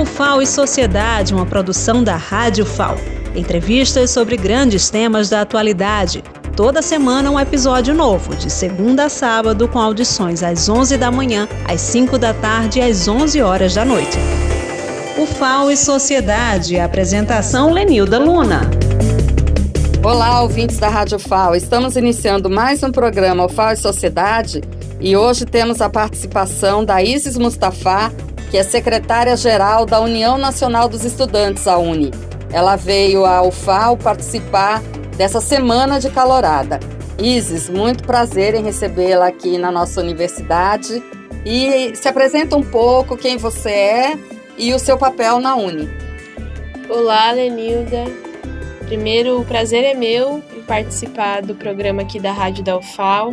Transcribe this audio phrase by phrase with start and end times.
[0.00, 2.96] O FAO e Sociedade, uma produção da Rádio FAO.
[3.36, 6.24] Entrevistas sobre grandes temas da atualidade.
[6.56, 11.46] Toda semana um episódio novo, de segunda a sábado, com audições às 11 da manhã,
[11.68, 14.16] às 5 da tarde e às 11 horas da noite.
[15.18, 18.70] O FAO e Sociedade, apresentação Lenilda Luna.
[20.02, 21.54] Olá, ouvintes da Rádio FAO.
[21.54, 24.62] Estamos iniciando mais um programa O FAO e Sociedade
[25.00, 28.12] e hoje temos a participação da Isis Mustafa,
[28.50, 32.10] que é secretária-geral da União Nacional dos Estudantes, a UNI.
[32.52, 34.82] Ela veio ao FAO participar
[35.16, 36.78] dessa semana de calorada.
[37.18, 41.02] Isis, muito prazer em recebê-la aqui na nossa universidade.
[41.46, 44.18] E se apresenta um pouco quem você é
[44.58, 45.88] e o seu papel na Uni.
[46.90, 48.04] Olá, Lenilda.
[48.84, 53.32] Primeiro, o prazer é meu em participar do programa aqui da Rádio da UFAL.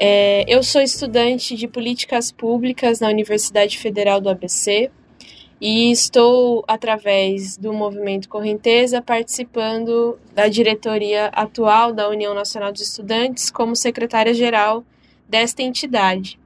[0.00, 4.92] É, eu sou estudante de Políticas Públicas na Universidade Federal do ABC
[5.60, 13.50] e estou, através do Movimento Correnteza, participando da diretoria atual da União Nacional dos Estudantes
[13.50, 14.84] como secretária-geral
[15.28, 16.38] desta entidade.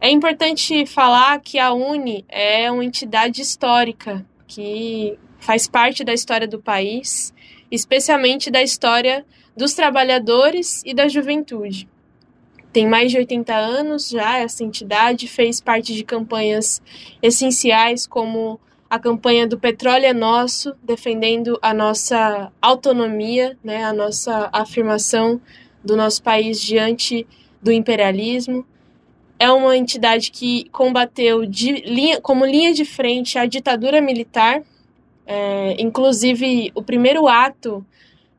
[0.00, 6.48] É importante falar que a UNE é uma entidade histórica que faz parte da história
[6.48, 7.34] do país,
[7.70, 9.22] especialmente da história
[9.54, 11.86] dos trabalhadores e da juventude.
[12.72, 16.80] Tem mais de 80 anos já essa entidade, fez parte de campanhas
[17.22, 24.48] essenciais como a campanha do Petróleo é Nosso, defendendo a nossa autonomia, né, a nossa
[24.52, 25.40] afirmação
[25.82, 27.26] do nosso país diante
[27.62, 28.66] do imperialismo.
[29.38, 34.62] É uma entidade que combateu de linha, como linha de frente a ditadura militar
[35.32, 37.86] é, inclusive, o primeiro ato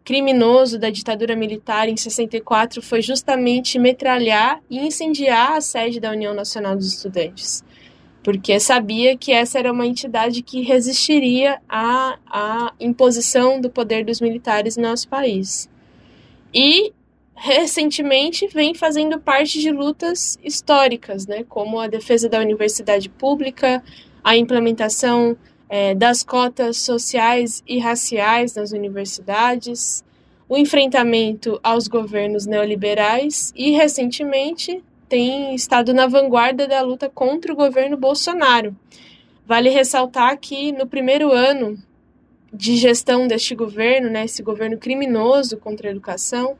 [0.04, 6.34] criminoso da ditadura militar em 64 foi justamente metralhar e incendiar a sede da União
[6.34, 7.64] Nacional dos Estudantes,
[8.24, 14.20] porque sabia que essa era uma entidade que resistiria à, à imposição do poder dos
[14.20, 15.70] militares no nosso país.
[16.54, 16.94] E
[17.36, 23.84] recentemente vem fazendo parte de lutas históricas, né, como a defesa da universidade pública,
[24.24, 25.36] a implementação
[25.74, 30.04] é, das cotas sociais e raciais nas universidades,
[30.50, 37.56] o enfrentamento aos governos neoliberais e, recentemente, tem estado na vanguarda da luta contra o
[37.56, 38.76] governo Bolsonaro.
[39.48, 41.82] Vale ressaltar que no primeiro ano
[42.54, 46.58] de gestão deste governo, né, esse governo criminoso contra a educação,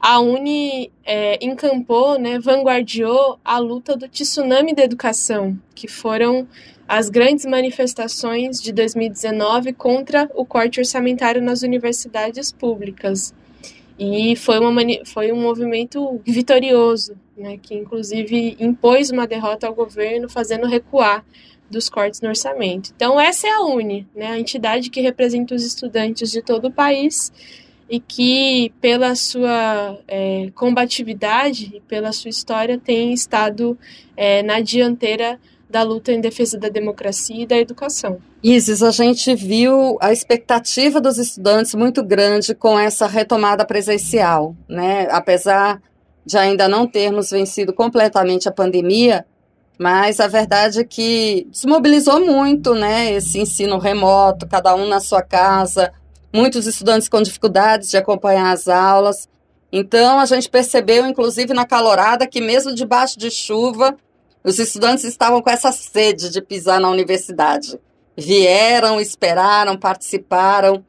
[0.00, 6.48] a Uni é, encampou, né, vanguardiou a luta do tsunami da educação, que foram
[6.88, 13.34] as grandes manifestações de 2019 contra o corte orçamentário nas universidades públicas.
[13.98, 20.30] E foi, uma, foi um movimento vitorioso, né, que inclusive impôs uma derrota ao governo,
[20.30, 21.22] fazendo recuar
[21.70, 22.92] dos cortes no orçamento.
[22.96, 26.72] Então, essa é a UNE, né, a entidade que representa os estudantes de todo o
[26.72, 27.30] país
[27.90, 33.76] e que, pela sua é, combatividade e pela sua história, tem estado
[34.16, 38.18] é, na dianteira da luta em defesa da democracia e da educação.
[38.42, 45.08] Isis, a gente viu a expectativa dos estudantes muito grande com essa retomada presencial, né?
[45.10, 45.82] Apesar
[46.24, 49.26] de ainda não termos vencido completamente a pandemia,
[49.78, 53.12] mas a verdade é que desmobilizou muito, né?
[53.12, 55.92] Esse ensino remoto, cada um na sua casa,
[56.32, 59.28] muitos estudantes com dificuldades de acompanhar as aulas.
[59.72, 63.96] Então, a gente percebeu, inclusive na calorada, que mesmo debaixo de chuva,
[64.42, 67.78] os estudantes estavam com essa sede de pisar na universidade.
[68.16, 70.84] Vieram, esperaram, participaram.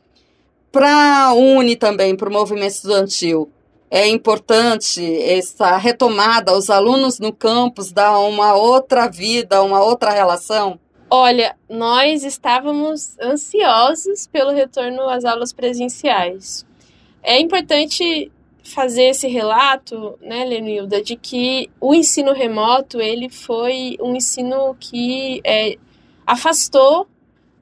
[0.72, 3.52] Para a UNE também, para o movimento estudantil,
[3.90, 10.80] é importante essa retomada, os alunos no campus dar uma outra vida, uma outra relação?
[11.14, 16.66] Olha, nós estávamos ansiosos pelo retorno às aulas presenciais.
[17.22, 18.32] É importante
[18.64, 25.42] fazer esse relato, né, Lenilda, de que o ensino remoto ele foi um ensino que
[25.44, 25.76] é,
[26.26, 27.06] afastou,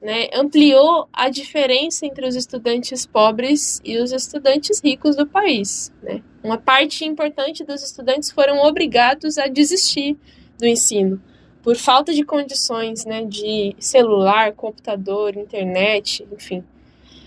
[0.00, 5.92] né, ampliou a diferença entre os estudantes pobres e os estudantes ricos do país.
[6.00, 6.22] Né?
[6.40, 10.16] Uma parte importante dos estudantes foram obrigados a desistir
[10.56, 11.20] do ensino
[11.62, 16.64] por falta de condições, né, de celular, computador, internet, enfim.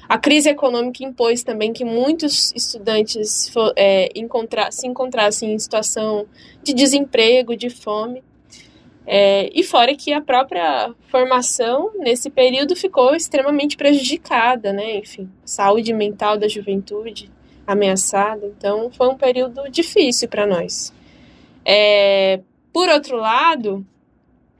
[0.08, 6.26] A crise econômica impôs também que muitos estudantes é, encontrar, se encontrassem em situação
[6.62, 8.24] de desemprego, de fome.
[9.06, 14.98] É, e fora que a própria formação nesse período ficou extremamente prejudicada, né?
[14.98, 17.30] Enfim, saúde mental da juventude
[17.66, 18.46] ameaçada.
[18.46, 20.94] Então, foi um período difícil para nós.
[21.66, 22.40] É,
[22.72, 23.86] por outro lado,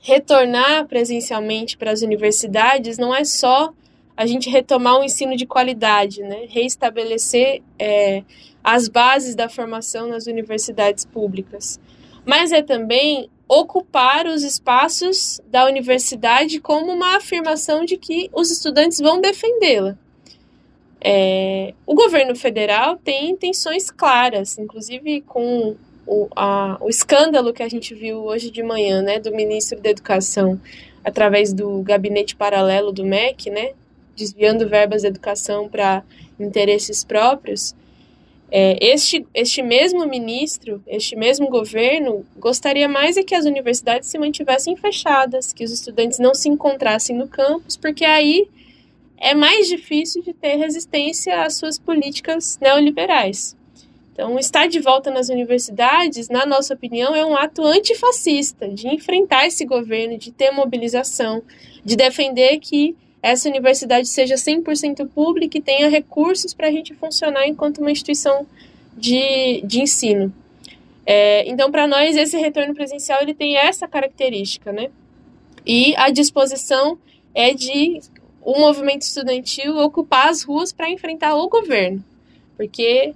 [0.04, 3.74] retornar presencialmente para as universidades não é só
[4.18, 6.46] a gente retomar um ensino de qualidade, né?
[6.50, 8.22] reestabelecer é,
[8.62, 11.80] as bases da formação nas universidades públicas,
[12.26, 19.00] mas é também ocupar os espaços da universidade como uma afirmação de que os estudantes
[19.00, 19.98] vão defendê-la.
[21.00, 27.70] É, o governo federal tem intenções claras, inclusive com o, a, o escândalo que a
[27.70, 30.60] gente viu hoje de manhã, né, do ministro da Educação,
[31.04, 33.72] através do gabinete paralelo do MEC, né,
[34.16, 36.04] desviando verbas de educação para
[36.40, 37.76] interesses próprios,
[38.56, 44.20] é, este, este mesmo ministro, este mesmo governo, gostaria mais é que as universidades se
[44.20, 48.48] mantivessem fechadas, que os estudantes não se encontrassem no campus, porque aí
[49.18, 53.58] é mais difícil de ter resistência às suas políticas neoliberais.
[54.14, 59.48] Então, estar de volta nas universidades, na nossa opinião, é um ato antifascista, de enfrentar
[59.48, 61.42] esse governo, de ter mobilização,
[61.84, 67.48] de defender que essa universidade seja 100% pública e tenha recursos para a gente funcionar
[67.48, 68.46] enquanto uma instituição
[68.96, 70.32] de, de ensino.
[71.06, 74.92] É, então, para nós, esse retorno presencial ele tem essa característica, né?
[75.66, 77.00] E a disposição
[77.34, 78.00] é de
[78.42, 82.04] o movimento estudantil ocupar as ruas para enfrentar o governo,
[82.58, 83.14] porque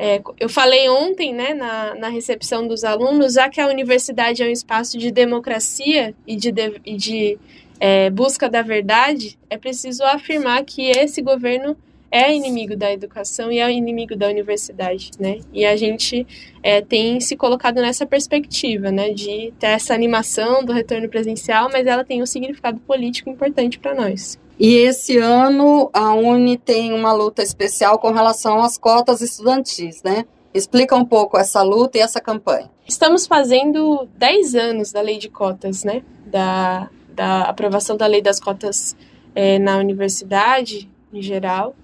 [0.00, 4.46] é, eu falei ontem, né, na, na recepção dos alunos, já que a universidade é
[4.46, 7.38] um espaço de democracia e de, de, de
[7.80, 11.76] é, busca da verdade, é preciso afirmar que esse governo
[12.12, 15.40] é inimigo da educação e é inimigo da universidade, né?
[15.52, 16.26] E a gente
[16.62, 21.86] é, tem se colocado nessa perspectiva, né, de ter essa animação do retorno presencial, mas
[21.86, 24.38] ela tem um significado político importante para nós.
[24.58, 30.24] E esse ano a Uni tem uma luta especial com relação às cotas estudantis, né?
[30.52, 32.68] Explica um pouco essa luta e essa campanha.
[32.86, 36.02] Estamos fazendo 10 anos da lei de cotas, né?
[36.26, 38.96] Da, da aprovação da lei das cotas
[39.32, 41.76] é, na universidade em geral.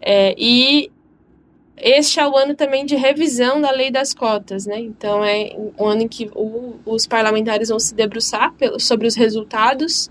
[0.00, 0.90] É, e
[1.76, 4.80] este é o ano também de revisão da lei das cotas, né?
[4.80, 9.14] Então é um ano em que o, os parlamentares vão se debruçar pelo, sobre os
[9.14, 10.08] resultados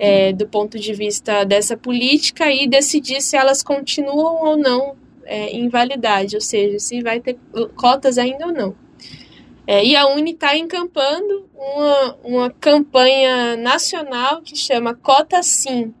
[0.00, 5.50] é, do ponto de vista dessa política e decidir se elas continuam ou não é,
[5.50, 7.38] em validade, ou seja, se vai ter
[7.76, 8.74] cotas ainda ou não.
[9.66, 15.94] É, e a Uni está encampando uma, uma campanha nacional que chama Cota Sim,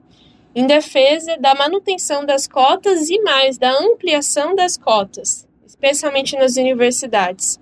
[0.54, 7.60] em defesa da manutenção das cotas e mais da ampliação das cotas, especialmente nas universidades,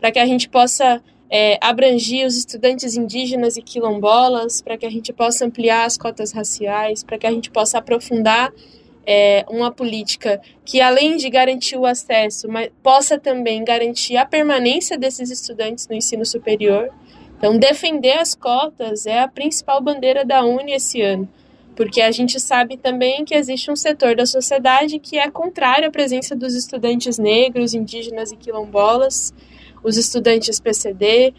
[0.00, 1.00] para que a gente possa
[1.30, 6.32] é, abrangir os estudantes indígenas e quilombolas, para que a gente possa ampliar as cotas
[6.32, 8.52] raciais, para que a gente possa aprofundar
[9.06, 14.98] é, uma política que, além de garantir o acesso, mas possa também garantir a permanência
[14.98, 16.90] desses estudantes no ensino superior.
[17.38, 21.28] Então, defender as cotas é a principal bandeira da Uni esse ano,
[21.76, 25.90] porque a gente sabe também que existe um setor da sociedade que é contrário à
[25.90, 29.34] presença dos estudantes negros, indígenas e quilombolas
[29.82, 31.32] os estudantes PCD,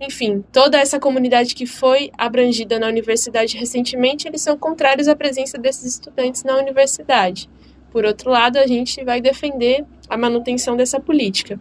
[0.00, 5.56] enfim, toda essa comunidade que foi abrangida na universidade recentemente, eles são contrários à presença
[5.56, 7.48] desses estudantes na universidade.
[7.90, 11.60] Por outro lado, a gente vai defender a manutenção dessa política.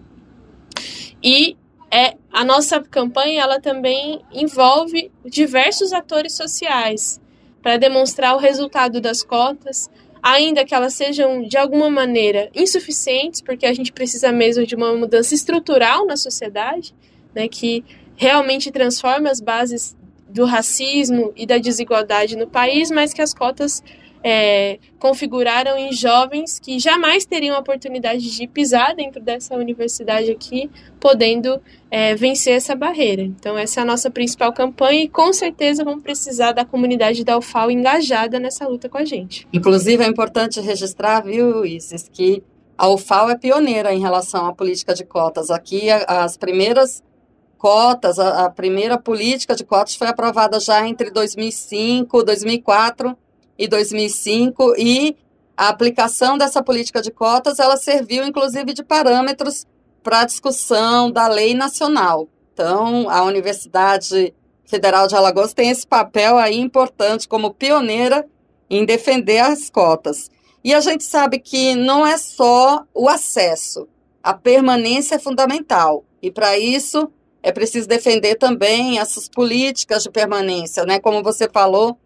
[1.22, 1.56] E
[1.92, 7.22] é, a nossa campanha ela também envolve diversos atores sociais
[7.62, 9.90] para demonstrar o resultado das cotas,
[10.21, 14.94] ainda que elas sejam de alguma maneira insuficientes, porque a gente precisa mesmo de uma
[14.94, 16.94] mudança estrutural na sociedade,
[17.33, 17.83] né, que
[18.16, 19.95] realmente transforme as bases
[20.30, 23.83] do racismo e da desigualdade no país, mas que as cotas
[24.23, 30.69] é, configuraram em jovens que jamais teriam a oportunidade de pisar dentro dessa universidade aqui,
[30.99, 31.59] podendo
[31.90, 33.23] é, vencer essa barreira.
[33.23, 37.37] Então, essa é a nossa principal campanha e com certeza vamos precisar da comunidade da
[37.37, 39.47] UFAL engajada nessa luta com a gente.
[39.51, 42.44] Inclusive, é importante registrar, viu, Isis, que
[42.78, 45.49] a UFAL é pioneira em relação à política de cotas.
[45.49, 47.04] Aqui, as primeiras
[47.57, 53.18] cotas, a, a primeira política de cotas foi aprovada já entre 2005 e 2004
[53.57, 55.15] e 2005 e
[55.55, 59.65] a aplicação dessa política de cotas ela serviu inclusive de parâmetros
[60.03, 62.27] para a discussão da lei nacional.
[62.53, 64.33] Então, a Universidade
[64.65, 68.25] Federal de Alagoas tem esse papel aí importante como pioneira
[68.69, 70.29] em defender as cotas.
[70.63, 73.87] E a gente sabe que não é só o acesso,
[74.23, 76.05] a permanência é fundamental.
[76.21, 80.99] E para isso é preciso defender também essas políticas de permanência, né?
[80.99, 81.97] Como você falou,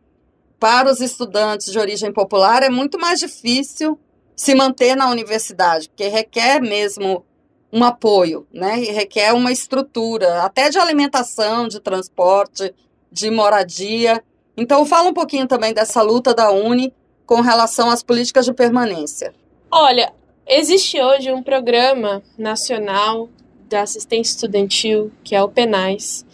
[0.59, 3.99] para os estudantes de origem popular é muito mais difícil
[4.35, 7.25] se manter na universidade, porque requer mesmo
[7.71, 8.79] um apoio, né?
[8.79, 12.73] E requer uma estrutura, até de alimentação, de transporte,
[13.11, 14.23] de moradia.
[14.55, 16.93] Então, fala um pouquinho também dessa luta da Uni
[17.25, 19.33] com relação às políticas de permanência.
[19.71, 20.13] Olha,
[20.47, 23.29] existe hoje um programa nacional
[23.67, 26.25] da assistência estudantil, que é o PENAIS,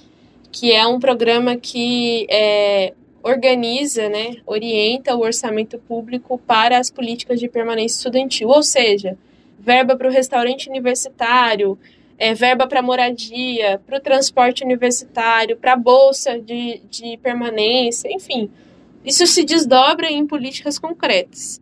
[0.51, 7.39] que é um programa que é, organiza, né, orienta o orçamento público para as políticas
[7.39, 9.17] de permanência estudantil, ou seja,
[9.59, 11.77] verba para o restaurante universitário,
[12.17, 18.49] é, verba para moradia, para o transporte universitário, para a bolsa de, de permanência, enfim.
[19.03, 21.59] Isso se desdobra em políticas concretas.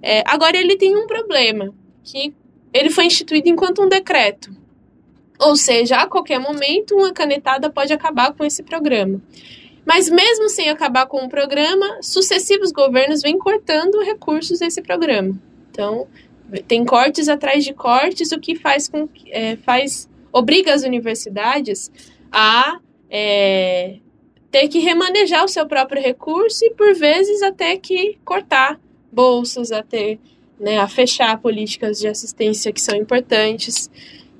[0.00, 2.32] É, agora, ele tem um problema, que
[2.72, 4.50] ele foi instituído enquanto um decreto.
[5.38, 9.20] Ou seja, a qualquer momento, uma canetada pode acabar com esse programa.
[9.86, 15.40] Mas mesmo sem acabar com o programa, sucessivos governos vêm cortando recursos desse programa.
[15.70, 16.08] Então,
[16.66, 21.90] tem cortes atrás de cortes, o que faz com é, faz obriga as universidades
[22.32, 22.78] a
[23.08, 23.98] é,
[24.50, 29.82] ter que remanejar o seu próprio recurso e por vezes até que cortar bolsas, a
[29.82, 30.18] ter,
[30.58, 33.90] né, a fechar políticas de assistência que são importantes.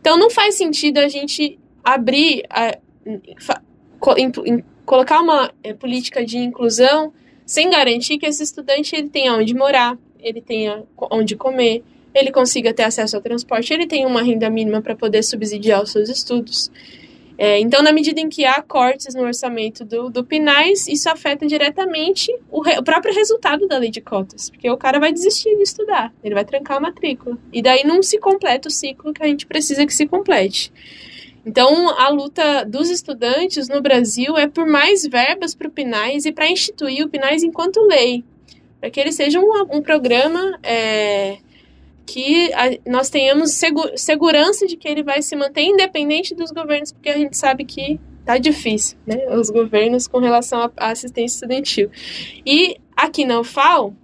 [0.00, 2.76] Então não faz sentido a gente abrir a,
[4.17, 7.12] em, em, colocar uma é, política de inclusão
[7.45, 12.73] sem garantir que esse estudante ele tenha onde morar, ele tenha onde comer, ele consiga
[12.73, 16.71] ter acesso ao transporte, ele tenha uma renda mínima para poder subsidiar os seus estudos.
[17.38, 21.47] É, então, na medida em que há cortes no orçamento do, do PNAES, isso afeta
[21.47, 25.55] diretamente o, re, o, próprio resultado da lei de cotas, porque o cara vai desistir
[25.55, 27.37] de estudar, ele vai trancar a matrícula.
[27.52, 30.73] E daí não se completa o ciclo que a gente precisa que se complete.
[31.47, 36.33] Então, a luta dos estudantes no Brasil é por mais verbas para o PNAES e
[36.33, 38.25] para instituir o PNAES enquanto lei,
[38.81, 41.38] para que ele seja um, um programa é,
[42.05, 46.91] que a, nós tenhamos segu, segurança de que ele vai se manter independente dos governos,
[46.91, 49.29] porque a gente sabe que tá difícil, né?
[49.37, 51.88] Os governos com relação à assistência estudantil.
[52.45, 53.95] E aqui na UFAL,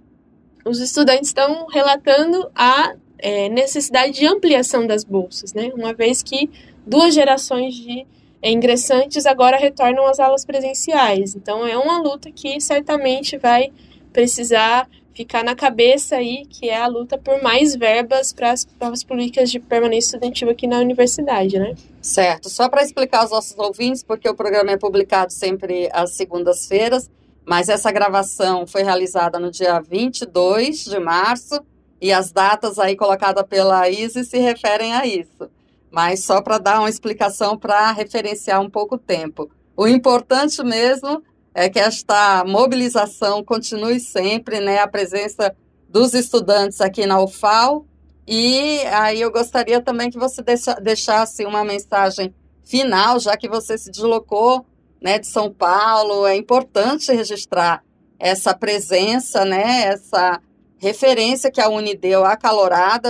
[0.63, 5.71] os estudantes estão relatando a é, necessidade de ampliação das bolsas, né?
[5.75, 6.49] Uma vez que
[6.85, 8.05] duas gerações de
[8.43, 11.35] ingressantes agora retornam às aulas presenciais.
[11.35, 13.71] Então é uma luta que certamente vai
[14.11, 19.49] precisar ficar na cabeça aí, que é a luta por mais verbas para as políticas
[19.51, 21.75] de permanência estudantil aqui na universidade, né?
[22.01, 22.49] Certo.
[22.49, 27.09] Só para explicar aos nossos ouvintes, porque o programa é publicado sempre às segundas-feiras,
[27.45, 31.63] mas essa gravação foi realizada no dia 22 de março
[32.01, 35.49] e as datas aí colocadas pela Isis se referem a isso.
[35.93, 39.51] Mas só para dar uma explicação para referenciar um pouco o tempo.
[39.77, 41.21] O importante mesmo
[41.53, 44.79] é que esta mobilização continue sempre, né?
[44.79, 45.55] A presença
[45.87, 47.85] dos estudantes aqui na UFAL.
[48.27, 50.43] E aí eu gostaria também que você
[50.81, 52.33] deixasse uma mensagem
[52.65, 54.65] final, já que você se deslocou
[54.99, 56.25] né, de São Paulo.
[56.25, 57.83] É importante registrar
[58.17, 60.41] essa presença, né, essa
[60.79, 62.35] referência que a Uni deu à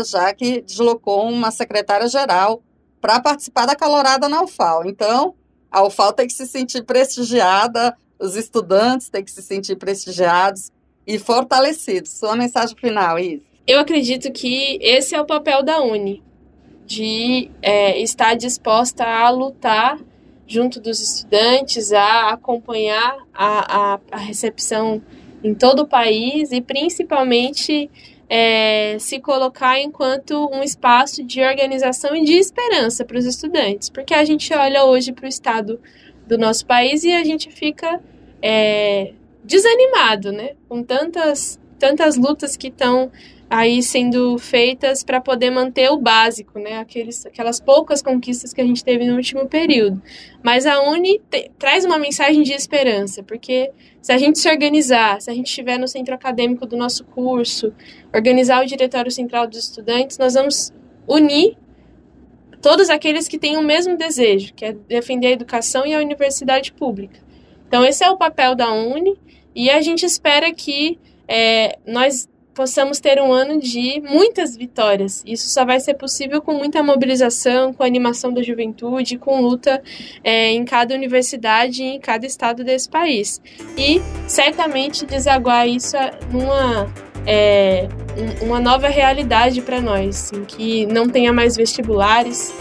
[0.06, 2.62] já que deslocou uma secretária-geral
[3.04, 4.86] para participar da calorada na UFAL.
[4.86, 5.36] Então,
[5.70, 7.94] a UFAL tem que se sentir prestigiada
[8.24, 10.72] os estudantes têm que se sentir prestigiados
[11.06, 12.12] e fortalecidos.
[12.12, 13.44] Sua mensagem final, Isa.
[13.68, 16.24] Eu acredito que esse é o papel da Uni,
[16.86, 20.00] de é, estar disposta a lutar
[20.48, 25.02] junto dos estudantes, a acompanhar a, a, a recepção
[25.44, 27.92] em todo o país e principalmente
[28.30, 34.14] é, se colocar enquanto um espaço de organização e de esperança para os estudantes, porque
[34.14, 35.80] a gente olha hoje para o estado
[36.28, 38.00] do nosso país e a gente fica
[38.42, 39.14] é,
[39.44, 40.52] desanimado, né?
[40.68, 43.12] Com tantas, tantas lutas que estão
[43.50, 46.78] aí sendo feitas para poder manter o básico, né?
[46.78, 50.02] Aqueles, aquelas poucas conquistas que a gente teve no último período.
[50.42, 53.72] Mas a Uni te, traz uma mensagem de esperança, porque
[54.02, 57.74] se a gente se organizar, se a gente estiver no centro acadêmico do nosso curso,
[58.14, 60.74] organizar o diretório central dos estudantes, nós vamos
[61.08, 61.58] unir
[62.62, 66.72] todos aqueles que têm o mesmo desejo, que é defender a educação e a universidade
[66.72, 67.20] pública.
[67.68, 69.18] Então, esse é o papel da Uni
[69.56, 70.98] e a gente espera que
[71.28, 75.24] é, nós possamos ter um ano de muitas vitórias.
[75.26, 79.82] Isso só vai ser possível com muita mobilização, com animação da juventude, com luta
[80.24, 83.42] é, em cada universidade e em cada estado desse país.
[83.78, 85.98] E certamente desaguar isso
[86.32, 86.92] numa
[87.26, 87.88] é,
[88.42, 92.54] uma nova realidade para nós, em que não tenha mais vestibulares,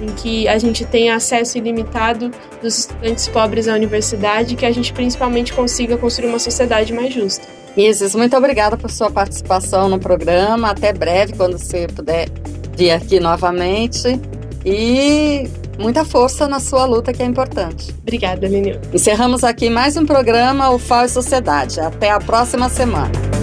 [0.00, 2.30] em que a gente tenha acesso ilimitado
[2.62, 7.46] dos estudantes pobres à universidade, que a gente principalmente consiga construir uma sociedade mais justa.
[7.76, 10.70] Isis, muito obrigada por sua participação no programa.
[10.70, 12.28] Até breve, quando você puder
[12.76, 14.18] vir aqui novamente.
[14.64, 17.94] E muita força na sua luta, que é importante.
[18.02, 18.80] Obrigada, Lenilda.
[18.92, 21.78] Encerramos aqui mais um programa, o FAO e Sociedade.
[21.80, 23.35] Até a próxima semana.